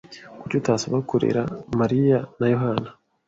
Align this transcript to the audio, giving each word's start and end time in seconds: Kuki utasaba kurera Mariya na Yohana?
Kuki 0.39 0.55
utasaba 0.61 0.97
kurera 1.09 1.41
Mariya 1.79 2.19
na 2.39 2.45
Yohana? 2.53 2.89